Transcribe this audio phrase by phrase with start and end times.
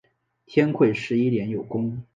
[0.47, 2.03] 天会十一年有功。